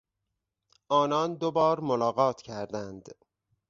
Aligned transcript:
آنان 0.89 1.35
دوبار 1.35 1.79
ملاقات 1.79 2.41
کردند. 2.41 3.09